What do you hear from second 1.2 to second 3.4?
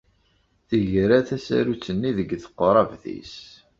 tasarut-nni deg teqrabt-is.